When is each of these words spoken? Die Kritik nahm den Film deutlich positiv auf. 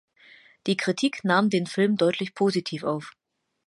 Die 0.65 0.77
Kritik 0.77 1.23
nahm 1.23 1.51
den 1.51 1.67
Film 1.67 1.95
deutlich 1.95 2.33
positiv 2.33 2.83
auf. 2.83 3.13